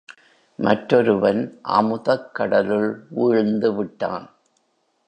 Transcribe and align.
மற்றொருவன் 0.59 1.59
அமுதக் 1.61 2.35
கடலுள் 2.35 3.07
வீழ்ந்துவிட்டான். 3.15 4.27